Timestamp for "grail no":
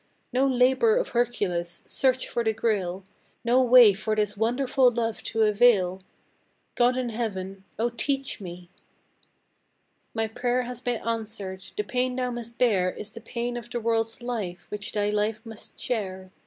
2.53-3.61